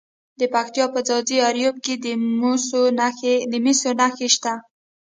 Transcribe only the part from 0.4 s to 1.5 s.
پکتیا په ځاځي